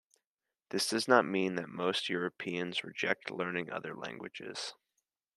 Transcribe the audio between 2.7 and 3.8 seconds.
reject learning